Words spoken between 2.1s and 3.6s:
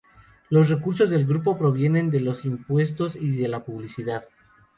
los impuestos y de